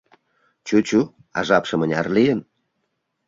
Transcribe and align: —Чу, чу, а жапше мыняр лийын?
—Чу, 0.67 0.77
чу, 0.87 0.99
а 1.37 1.39
жапше 1.47 1.75
мыняр 1.77 2.07
лийын? 2.15 2.39